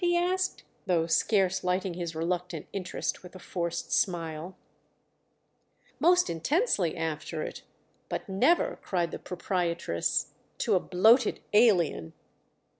[0.03, 4.57] he asked—though scarce lighting his reluctant interest with a forced smile.
[5.99, 7.61] "Most intensely after it.
[8.09, 12.13] But never," cried the proprietress, "to a bloated alien!"